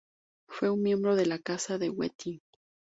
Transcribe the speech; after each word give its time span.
Fue 0.49 0.71
un 0.71 0.81
miembro 0.81 1.15
de 1.15 1.27
la 1.27 1.37
Casa 1.37 1.77
de 1.77 1.91
Wettin. 1.91 2.41